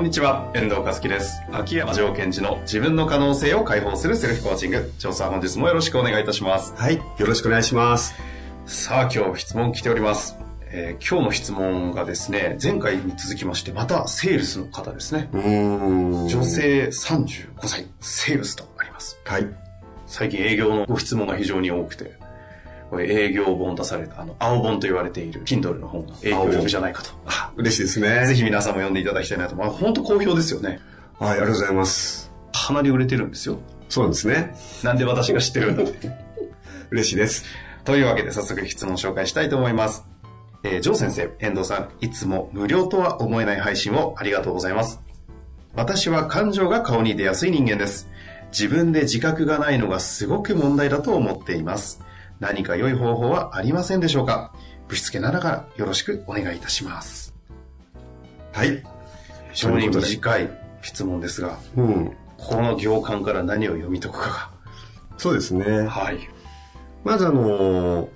[0.00, 1.42] んにちは、遠藤和樹です。
[1.52, 4.90] 秋山城賢治の自分の可能性を解放するセルフコーチング。
[4.98, 6.72] 調査本日もよろしくお願いいたします。
[6.74, 6.96] はい。
[6.96, 8.14] よろしくお願いします。
[8.64, 10.38] さあ、今日質問来ております。
[10.72, 15.28] えー今日の質問がですね、前回に続きまして、またセールスの方ですね。
[15.34, 16.44] 女。
[16.44, 19.20] 性35歳、セールスとあります。
[19.26, 19.46] はい。
[20.06, 22.14] 最近営業のご質問が非常に多くて、
[22.90, 27.10] これ営業本出された、あの、青本と言われている Kindle の本が営業力じゃないかと。
[27.24, 28.26] あ、嬉しいですね。
[28.26, 29.54] ぜひ皆さんも読んでいただきたいなと。
[29.54, 30.80] まあ、本当好評ですよね。
[31.20, 32.32] はい、ありがとうございます。
[32.52, 33.60] かなり売れてるんですよ。
[33.88, 34.54] そうですね。
[34.82, 36.10] なんで私が知ってるんだって。
[36.90, 37.44] 嬉しいです。
[37.84, 40.04] というわけで早速質問を紹介したいと思います。
[40.64, 45.00] えー、ジョー先生、遠藤さん、いつも無料とは思えない配信をありがとうございます。
[45.76, 48.08] 私は感情が顔に出やすい人間です。
[48.50, 52.02] 自分で自覚がないのがすごく問題だと思っています。
[52.40, 54.52] 何か良い方法はありませんでしょうか？
[54.88, 57.34] ぶしつけながらよろしくお願いいたします。
[58.52, 58.82] はい。
[59.52, 60.50] 非常に短い
[60.82, 62.16] 質問ですが、うん。
[62.36, 64.50] この行間から何を読み解くか
[65.18, 65.90] そうですねが。。
[65.90, 66.18] はい。
[67.04, 68.08] まずあのー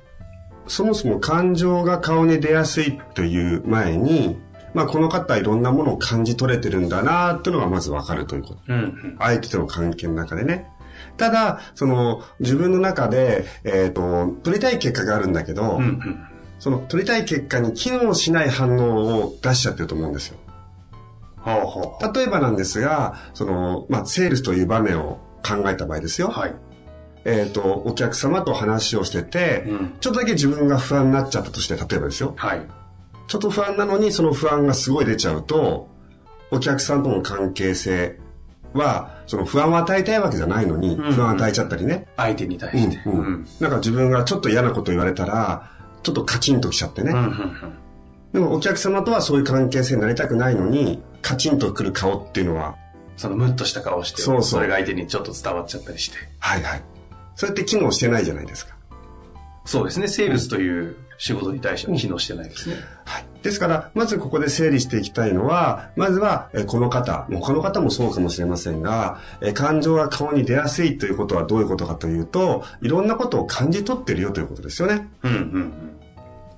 [0.67, 4.39] そもそも感情が顔に出やすいという前に、
[4.73, 8.61] まあこの方はいろんなものを感じ取れてるんだなっていうのがまずわかるということ。
[8.69, 9.17] うん、うん。
[9.19, 10.67] 相手との関係の中でね。
[11.17, 16.27] ただ、その、自分の中で、えっ、と、取りたい結果があるんだけど、うん、うん。
[16.59, 20.39] その取りたい結果に機能しない反応を出しちゃってると思うんですよ。
[21.37, 26.29] ほうほうほ例えばなんですが、その、まあ、セールスという場面を考えた場合ですよ。
[26.29, 26.31] う。
[26.31, 26.55] はい。
[27.27, 32.35] えっ、と、お客様と話をしてて、うんちょっとだけ自分が不安になっちゃったとして、例えばですよ。
[32.37, 32.63] はい。
[33.27, 35.89] ちょっと不安なのに、その不安がすごい出ちゃうと、
[36.51, 38.19] お客さんとの関係性
[38.75, 42.07] は、その不安を与えたいわけじゃないのに、ん不安を与えちゃったりね。
[42.17, 43.03] 相手に対うんして。
[43.07, 45.71] うんうんなんか自分がちょっと嫌なこと言われたら、
[46.03, 47.13] ちょっとカチンときちゃってね。
[47.13, 47.85] うんうん
[48.35, 52.75] でもお客様とはそういう関係性になりたくないのに、カチンとくる顔っていうのは、
[53.17, 56.17] そのムッとした顔をして、そうそうれが相手にちょっと伝わっちゃったりして。
[56.41, 56.83] はいはい。
[57.37, 58.75] それって機能してないじゃないですか。
[59.65, 62.77] そうですね、セールスという仕事に対しては機能してないですね。
[63.07, 63.25] はい。
[63.43, 75.09] ですから、まずここで整理していきたいのは、まずは、えこの方、他の方もそうかもしれませんが、え感情が顔に出やすいということはどういうことかというと、いろんなことを感じ取ってるよということですよね。
[75.23, 75.73] うんうん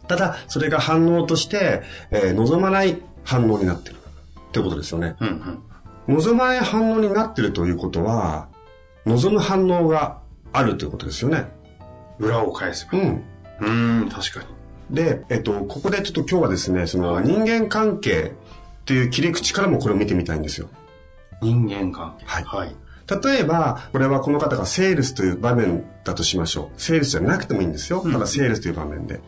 [0.08, 3.96] ただ、それが反応として、えー望まない反応になってる。
[4.50, 5.14] ということですよね。
[5.20, 5.28] うん。
[5.28, 5.62] うん
[6.08, 6.16] うん。
[6.16, 8.48] 望まない反応になってるということは、
[9.04, 10.18] 望む反応が
[10.52, 11.46] あるということですよね。
[12.18, 12.98] 裏を返せば。
[12.98, 13.24] うん。
[13.60, 14.55] うーん、確かに。
[14.90, 18.32] で、えっと、ここでちょっと今日はですね、その人間関係
[18.82, 20.68] っていう切り口からもこれを見てみたいんですよ。
[21.42, 22.24] 人間関係。
[22.26, 22.76] はいはい。
[23.24, 26.80] 例えば、これはこの方がセールスという場面だとしましょう。
[26.80, 28.00] セールスじゃなくてもいいんですよ。
[28.00, 29.20] ただセールスという場面で。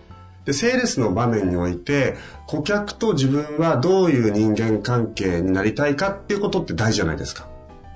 [0.44, 2.16] で、セールスの場面において、
[2.46, 7.48] 顧客と自分はどういう人間関係になりたいかっていうことって大事じゃないですか。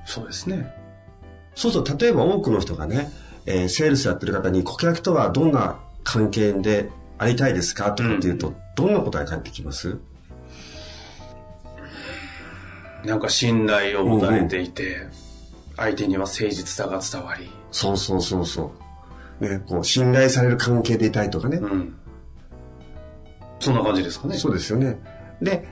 [0.04, 0.72] そうですね。
[1.54, 3.10] そうすると、例えば多くの人がね、
[3.46, 6.90] えーセールスやってる方に顧客とはどんな関係で
[7.22, 7.92] ありたいですか？
[7.92, 9.98] とかっていうと、どんな答え返ってきます？
[13.04, 15.06] なんか信頼を持たれていて、
[15.76, 17.50] 相手には誠実さが伝わり。
[17.70, 18.72] そうそうそうそ
[19.40, 19.48] う。
[19.48, 21.56] ね、こう、信頼される関係でいたいとかね。
[21.56, 21.96] うん。
[23.58, 24.36] そんな感じですかね。
[24.36, 25.00] そうですよね。
[25.40, 25.66] で、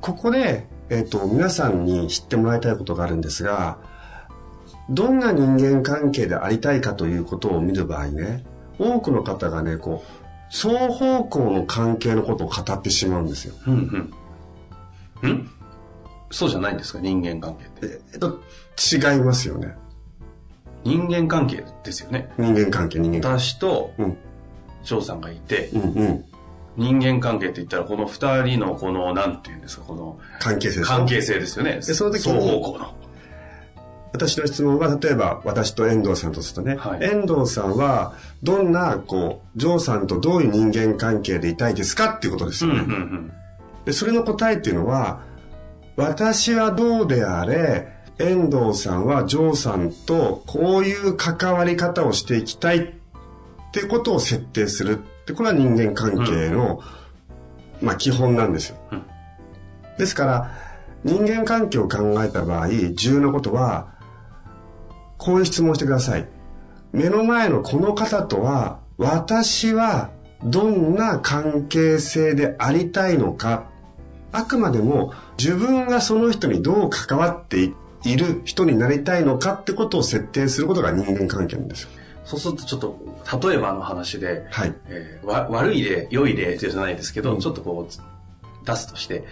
[0.00, 3.78] ここで、えっ、と、皆さんに知ってもらいたいことがあるんですが、
[4.90, 8.44] どんな人間関係でありたいかということを見る場合ね、
[8.78, 10.23] 多くの方がね、こう、
[10.54, 13.54] 双方向の関係のことを語ってしまうんですよ。
[13.66, 14.12] うん
[15.22, 15.30] うん。
[15.32, 15.50] ん？
[16.30, 17.00] そうじゃないんですか？
[17.00, 18.00] 人間関係って。
[18.12, 18.40] えっと、
[18.78, 19.74] 違いますよね。
[20.84, 22.30] 人間関係ですよね。
[22.38, 24.04] 人間関係、人間関私と係。
[24.04, 24.16] うん、
[24.84, 26.24] 翔さんがいて、うん、うん。
[26.76, 31.82] 人間関係って言ったらこの二人のこの、なんていうんですか、この関係性です関係性ですよね。
[31.82, 32.94] その時に双方向の。
[34.14, 38.14] 私の質問は、例えば私と遠藤さんとするとね、はい遠藤さんは、
[38.44, 42.82] どんな、こう、ジョーさんとどういう人間関係でいたいですかっていうことですうんよね。
[42.84, 43.32] うんうん。
[43.84, 45.22] で、それの答えっていうのは、
[45.96, 47.88] 私はどうであれ、
[48.20, 52.86] 遠藤さんはジョーさんとこういう関わり方をしていきたいっ
[53.72, 56.80] てことを設定するって、これは人間関係の、
[57.82, 58.76] まあ基本なんですよ。
[58.92, 59.02] うん
[59.98, 60.50] ですから、
[61.04, 63.93] 人間関係を考えた場合、重要なことは、
[65.18, 66.28] こういう質問をしてください。
[66.92, 70.10] 目の前のこの方とは、私は
[70.44, 73.70] どんな関係性でありたいのか。
[74.32, 77.72] あくまでも自分がその人にどう関わって
[78.04, 81.90] いる人になりたいのかってことを設定することが人間関係なんですよ。
[82.24, 84.74] そうするとちょっと、例えばの話で、はい。
[84.88, 89.24] えーわ悪い例、良い例じゃないですけど、うんちょっとこう、出すとして、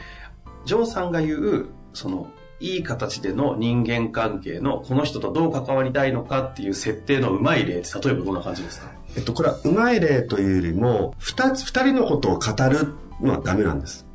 [0.67, 2.29] ジョーさんが言う、その、
[2.63, 8.87] いい形での人間関係の、この人とどう関わりたいのかっていう設定のうまい例って、例えばどんな感じですか？
[9.17, 14.07] えっと、これはうまい例というよりも、二つ、二人のことを語るのはダメなんです。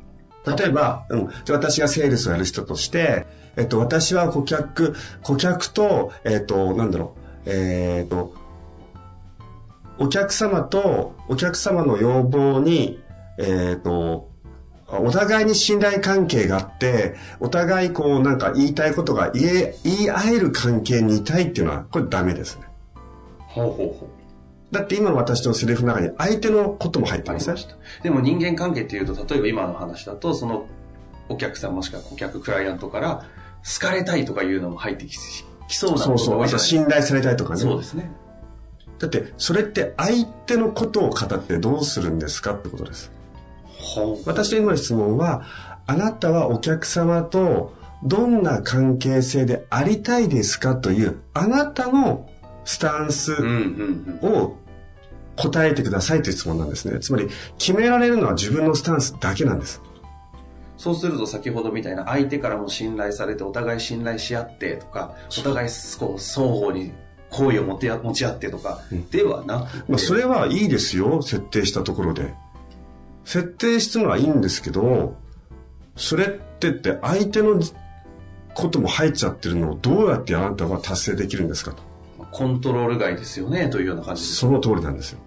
[0.46, 1.28] 例えば、うん。
[1.44, 8.32] じゃ私がセールスをやる人として、えっと、私は顧客、顧客と、えっと、なんだろう、えっと、
[9.98, 13.00] お客様と、お客様の要望に、
[13.36, 14.30] えっと、
[14.90, 22.62] お互いに信頼関係があって、お互いこうなんか言いたいことが言え、言い合える関係にいたいっていうのは、これダメですね。
[23.38, 24.08] ほうほうほ
[24.70, 27.56] だって今の私のセリフの中に相手のことも入ってますね。
[28.02, 30.66] でも人間関係っていうと、例えば今の話だと、その、
[31.28, 33.24] お客さんもしくは顧客、クライアントから、
[33.64, 35.16] 好かれたいとかいうのも入ってき
[35.68, 36.42] きそうなそうそう。
[36.42, 37.60] あと信頼されたいとかね。
[37.60, 38.10] そうですね。
[38.98, 43.17] だって、それって相手のことを語ってどうするんですかってことです。
[44.26, 45.42] 私の今の質問は、
[45.86, 47.74] あなたはお客様と
[48.04, 52.28] どんな関係性でありたいですかという、あなたの
[52.64, 54.34] スタンスうんうんうん。
[54.42, 54.56] を
[55.36, 56.98] 答えてくださいという質問なんですね。
[57.00, 59.80] つまり、決められるのは自分のスタンスだけなんです。
[60.76, 65.68] そうすると先ほどみたいな相手からも信頼されてお互い信頼し合ってとか、お互い
[65.98, 66.92] こう双方に
[67.30, 68.80] 好意を持て持ち合ってとか、
[69.10, 72.34] ではなくて、まあ、それはいいですよ、設定したところで。
[73.28, 75.14] 設定するのはいいんですけど、
[75.96, 77.60] それってって相手の
[78.54, 81.82] ことも入っちゃってるのをどうやってあなたは達成できるんですかと。
[82.32, 84.36] コントロール外ですよねというような感じです。
[84.36, 85.18] その通りなんですよ。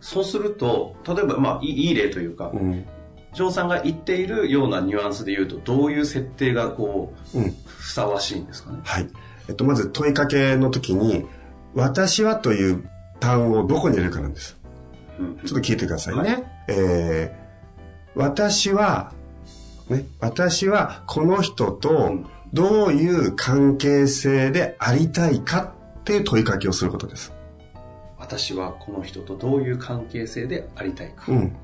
[0.00, 2.84] そうすると、例えば、まあ、いいいい例というか、うん。
[3.32, 7.54] ジョーさんが言っているようなニュアンスで言うと、どういう設定がこう、うん。
[7.66, 8.78] ふさわしいんですかね？
[8.82, 9.08] はい。
[9.48, 11.24] えっと、まず問いかけの時に、
[11.72, 12.88] 私はという
[13.20, 14.56] 単語をどこに入れるかなんです。
[15.20, 16.20] うんちょっと聞いてくださいね。
[16.20, 17.43] はえー、
[18.14, 19.12] 私は、
[19.88, 22.18] ね、私はこの人と
[22.52, 27.32] どういう関係性でありたいかっていう問いかけをすることです。
[28.18, 31.24] 私はこの人とどういう関係性でありたいか。
[31.28, 31.56] うん。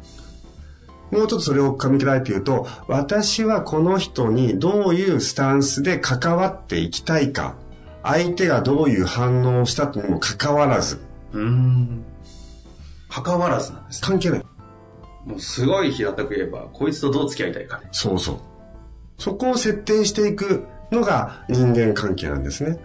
[1.11, 7.57] もうちょっとそれを噛み砕いて言うと、私はこの人にどういうスタンスで関わっていきたいか、
[8.03, 11.01] 相手がどういう反応をしたとにもかかわらず、
[11.33, 12.05] うーん。
[13.09, 14.09] 関わらずなんですね。
[14.09, 14.45] 関係ない。
[15.25, 17.89] もうすごい平たく言えば、こいつとどう付き合いたいかね。
[17.93, 18.39] そうそう。
[19.19, 22.79] そこを設定していくのが人間関係なんですね。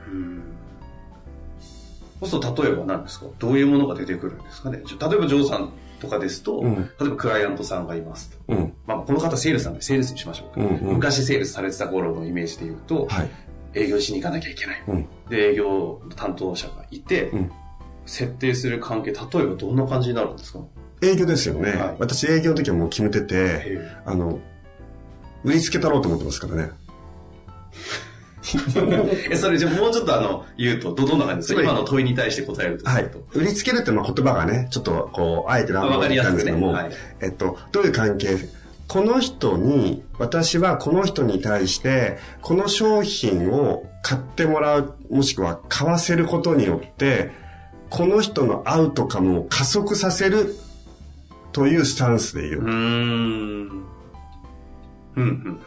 [2.19, 3.27] そうすると例えば何ですか？
[3.39, 4.79] どういうものが出てくるんですかね？
[4.79, 8.37] 例えばジョーさんとかですと、うん例えばクライアントさんがいますと。
[8.53, 8.73] うん。
[8.85, 10.61] まあ、この方セールスなんでセールスにしましょうか。
[10.61, 13.29] うんうん昔セールスされてた頃のイメージで言うと、はい。
[13.73, 14.83] 営業しに行かなきゃいけない。
[14.87, 15.07] うん。
[15.29, 17.51] で、営業担当者がいて、うん
[18.07, 20.59] 設定する関係、例えばどんな感じになるんですか？
[21.01, 21.71] 営業ですよね。
[21.71, 21.95] はい。
[21.99, 24.39] 私営業の時はもう決めてて、えあの、
[25.43, 26.71] 売りつけたろうと思ってますからね。
[29.31, 31.63] え、それじゃあもうちょっとあの、言うと、ど、どんな感じですか？
[31.63, 33.11] 今の問いに対して答えるとすはい。
[33.33, 36.33] 売りつけるってまあ言葉がね、ちょっとこう、あえて乱暴わかりやすくね。
[36.33, 36.91] んですけども、はい。
[37.21, 38.37] えっと、どういう関係？
[38.87, 47.31] この人に、私はこの人に対して、この商品を買ってもらう、もしくは買わせることによって、
[47.89, 50.55] この人のアウトカムを加速させる
[51.55, 52.61] というスタンスで言う。
[52.63, 53.85] うーん。
[55.15, 55.59] うん、うん、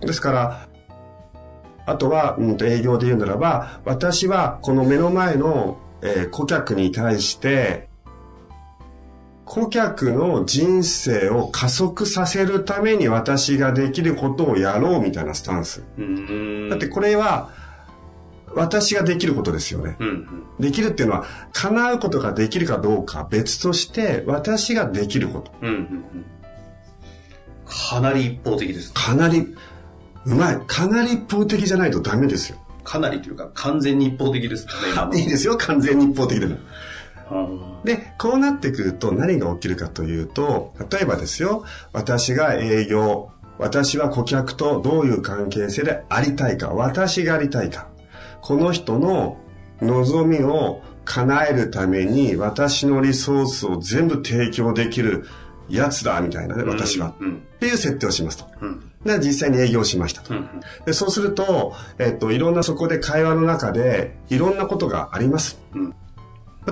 [0.00, 0.68] ですから、
[1.86, 7.88] あとは、うん、と営業で言うならば、私はこの目の前の、えー顧客に対して、
[9.44, 15.84] 顧客の人生を加速させるために私ができることをやろうみたいなスタンス。
[16.70, 17.50] だってこれは、
[18.54, 19.96] 私ができることですよね。
[20.00, 20.44] うん、うん。
[20.58, 25.52] できるっていうのは、叶うことができるかどうかは別として、私ができること。
[25.62, 26.24] うん、うん、うん。
[27.66, 28.92] かなり一方的です。
[28.92, 29.54] かなり、
[30.26, 30.60] うまい。
[30.66, 32.58] かなり一方的じゃないとダメですよ。
[32.82, 34.72] かなりというか、完全に一方的ですね、
[35.20, 36.54] いいですよ、完全に一方的でも。
[36.54, 43.30] うんで、こうなってくると何が起きるかというと、例えばですよ、私が営業
[43.60, 47.88] 私は顧客とどういう関係性でありたいか、私がありたいか。
[48.42, 49.38] この人の
[49.80, 55.26] 望みを叶えるために私のリソースを全部提供できる
[55.68, 57.14] やつだ、みたいなね、私は。
[57.20, 58.46] うんっていう設定をしますと。
[58.60, 60.34] うんで、実際に営業しましたと。
[60.34, 60.48] うん
[60.84, 65.58] でそうすると、えっと、いろんなそこで会話の中で、いろんなことがあります。
[65.74, 65.94] うん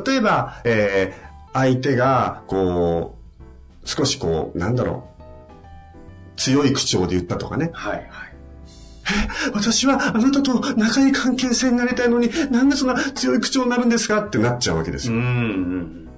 [0.05, 3.17] 例えば、えー相手が、こ
[3.85, 5.23] う、少しこう、なんだろう、
[6.37, 7.71] 強い口調で言ったとかね。
[7.73, 8.07] はいはい。
[9.55, 15.15] 私はあなたと仲いい関係性になりたいのに、なんでそんな強い口調になるんですかってなっちゃうわけですよ。
[15.15, 16.09] うんうん。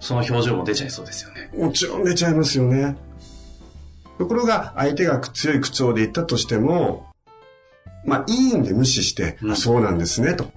[0.00, 1.50] その表情も出ちゃいそうですよね。
[1.54, 2.96] もちろん出ちゃいますよね。
[4.18, 7.06] ところが、相手が強い口調で言ったとしても、
[8.04, 10.50] まあ、いいんで無視して、うんあそうなんですね、と。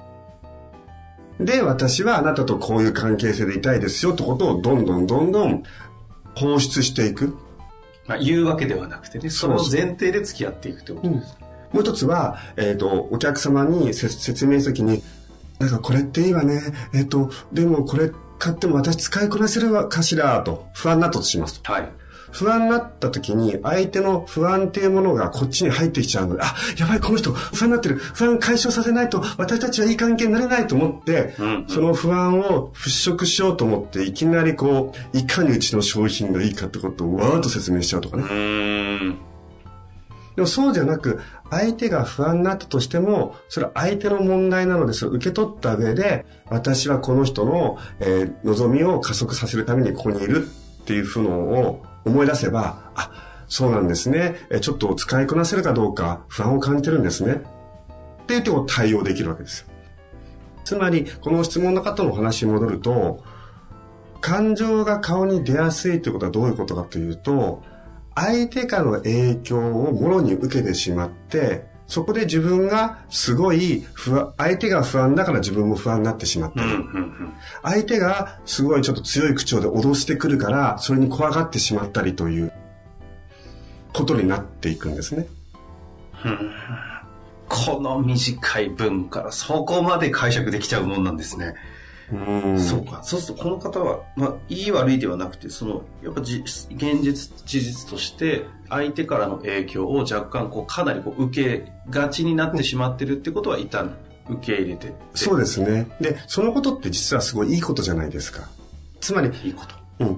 [1.39, 5.63] で、私はあなたとこういう関係性でいたいですよ、ってことをどんどんどんどん
[6.35, 7.37] 放出していく。
[8.07, 11.37] まあ、言うわけではなくてね、その前提で付き合っていくってことです。
[11.71, 15.01] もう一つは、えっ、と、お客様にせ説明するときに、
[15.59, 16.61] なんかこれっていいわね。
[16.93, 21.71] えっ、と、でもこれ買っても私使いこなせるわかしら、と不安になったとしますと。
[21.71, 21.89] はい。
[22.33, 27.95] 不安になった時に、相手の不安っていうものがこっちに入ってきちゃうので、あ、やばい、この人、不安になってる。
[27.95, 38.25] 不安解消させないと、私たちはいい関係になれないと思って、うんうんその不安を払拭しようと思って、いきなりこう、いかにうちの商品がいいかってことをわーっと説明しちゃうとかね。
[40.35, 41.19] でもそうじゃなく、
[41.51, 50.47] 相手が不安になったとしても、それは相手の問題なので、それを受け取った上で、私はこの人の、えー望みを加速させるためにここにいる
[50.83, 53.11] っていうのを思い出せば、あ、
[53.47, 54.35] そうなんですね。
[54.61, 57.41] ちょっと使いこなせるかどうか不安を感じてるんですね。
[58.23, 59.67] っていうとこ対応できるわけですよ。
[60.63, 63.23] つまり、この質問の方のお話に戻ると、
[64.21, 67.61] 感情が顔に出やすいということはどういうことかというと、
[68.15, 76.71] 相手からの影響をもろに受けてしまって、そこで自分がすごい不安、相手が不安だから自分も不安になってしまったり。
[77.61, 82.51] 相手がすごいちょっと強い口調で脅してくるから、それに怖がってしまったりという
[83.93, 85.27] ことになっていくんですね。
[87.47, 91.53] この短い文からそこまで解釈できちゃうもんなんですね。
[92.11, 93.01] うんそうか。
[93.03, 103.95] そうするとこの方は、まあ、いい悪いではなくて、その、やっぱじ現実、事実として、相手からの影響を若干、こう、かなりこう、受けがちになってしまってるってことは、一旦
[104.29, 104.93] 受け入れて。
[105.13, 105.87] そうですね。
[106.01, 108.49] で、そのことって実はすごいいいことじゃないですか。
[108.99, 110.05] つまり、いいこと。
[110.05, 110.17] うん。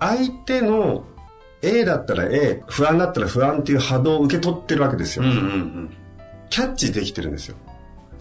[0.00, 1.04] 相手の
[1.62, 5.24] A だったら A、不安だったら不安っていう波動を受け取ってるわけですよ。
[5.24, 5.90] うんうんうん。
[6.50, 7.56] キャッチできてるんですよ。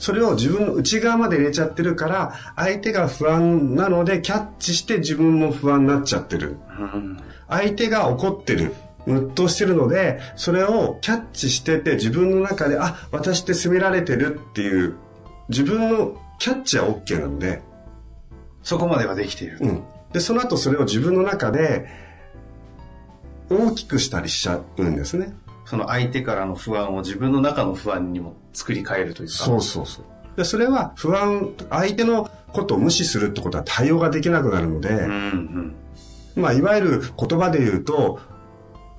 [0.04, 6.58] それを自分の内側まで入れちゃってるから、相手が不安なのでキャッチして自分も不安になっちゃってる。
[6.78, 7.18] うん
[7.48, 8.74] 相手が怒ってる。
[9.06, 14.96] ムッとしてるので、それをキャッチしてて自分の中で、あ、私って責められてるっていう、
[15.48, 17.62] 自分のキャッチは OK なので、
[18.62, 19.60] そこまではできている。
[19.62, 19.84] うん。
[20.12, 21.88] で、その後それを自分の中で
[23.50, 25.34] 大きくしたりしちゃうんですね。
[25.74, 29.34] その相手からの不安を自分の中の不安にも作り変えるというか。
[29.34, 30.06] そうそうそう。
[30.38, 35.76] で、それは不安、相手のことを無視するってことは対応ができなくなるので、うん
[36.36, 36.44] うん。
[36.44, 38.20] まあ、いわゆる言葉で言うと、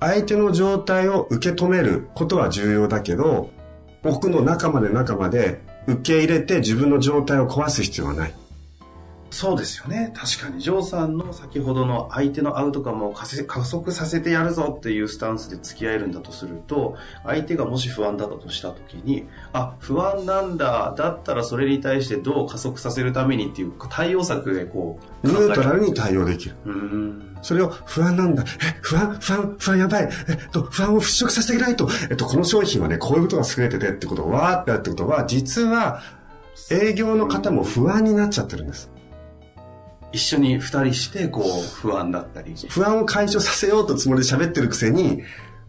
[0.01, 3.51] 相手の状態を受け止めることは重要だけど、
[4.03, 8.33] 僕の中まで中まで受け入れて自分の状態を壊す必要はない。
[9.31, 10.13] そうですよね。
[10.15, 13.25] 確かに、ジョーさんの先ほどの相手のアウトカムを加
[13.65, 20.93] 速させてやるぞっていうスタンスで付き合えるんだとすると、相手がもし不安だったとしたときに、あ、不安なんだ。
[20.97, 25.89] だったらそれに対してどう加速させるためにっていう対応策でこう、ニュートラルに。
[25.89, 26.55] に対応できる。
[26.65, 27.37] うーん。
[27.41, 28.43] それを不安なんだ。
[28.43, 30.09] え、不安、不安、不安やばい。
[30.29, 31.87] えっと、不安を払拭させてあげないと。
[32.09, 36.01] えっと、この商品はね、こういうことが優れててってことをわーってやるってことは、実は、
[36.71, 38.89] 営業の方も不安になっちゃってるんです。
[40.15, 42.55] 一緒に二人して、こう、不安だったり。
[42.69, 45.23] 不安を解消させようとつもりで喋ってるくせに、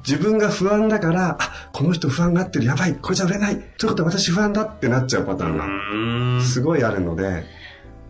[0.07, 3.57] 自分が不安だから、あ、この人不安があってる、やばい、これじゃ売れない。
[3.77, 6.45] ということは私不安だってなっちゃうパターンうが。
[6.45, 7.45] すごいあるので、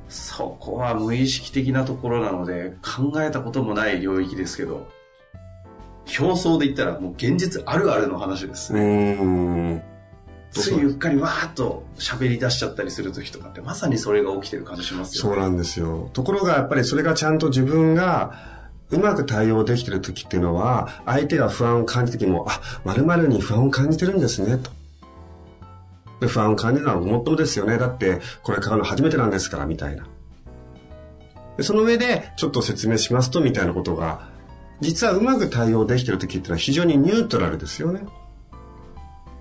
[0.09, 4.89] そこは無意識的なところなので、考えたこともない領域ですけど、
[6.21, 9.96] 表層で言ったらもう現実あるあるの話ですうね。
[10.61, 15.35] ついうっかりわーっと喋り出しちゃったりする時とかってまさにそれが起きてる感じしますよね。
[15.35, 16.11] そうなんですよ。
[16.13, 18.35] ところがやっぱりそれがちゃんと自分が
[18.91, 26.29] うまく対応できてる時っていうのは、相手が不安を感じた時も、あ、〇〇に不安を感じてるんですね、と。
[26.29, 27.79] 不安を感じるのはごもっともですよね。
[27.79, 30.07] だって、これ買うの初めてなんですから、みたいな。
[31.57, 34.37] でその上で、ちょっと説明しますと、みたいなことが
[34.81, 38.03] 実はうまく対応できてる時っていうのは非常にニュートラルですよね。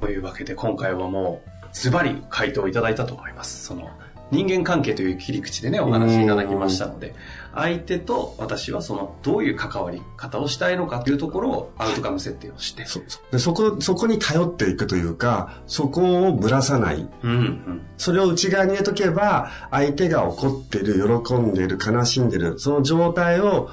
[0.02, 3.66] というわけで今回はもうズバリ回答いただいたと思います。
[3.66, 3.90] その
[4.32, 7.14] 人間関係という切り口でね、お話いただきましたので、
[7.54, 12.86] 相手と私はその、どういう関わり方をしたいのかというところをアウトカム設定をして。
[12.86, 13.00] そ
[13.32, 17.08] でそこ、そこに頼っていくというか、そこをぶらさない。
[17.24, 23.70] うんうん、それを内側に入れとけば、相手が怒ってる、喜んでる、悲しんでる、その状態を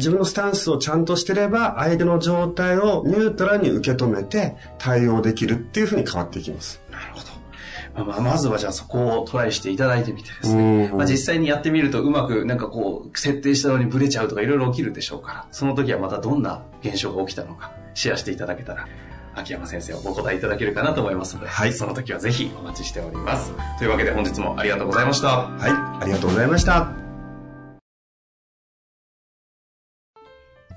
[0.00, 6.82] 自分のスタンスをちゃんとしてれば、相手の状態をニュートラルに受け止めて対応できるっていうふうに変わっていきます。
[6.90, 8.04] なるほど。
[8.04, 10.90] まあ、まずはじゃあそこをトライしていただいてみてですね。
[10.94, 18.86] まあ、実際にやってみるとうまくなんかこう、設定したのにブレちゃうとかいろいろ起きるでしょうから、その時はまたどんな現象が起きたのか、シェアしていただけたら、
[19.34, 23.52] 秋山先生はお答えいただけるかなと思いますので、はい、その時はぜひお待ちしております。
[23.78, 25.28] というわけで本日もありがとうございました。
[25.28, 27.09] はい、ありがとうございました。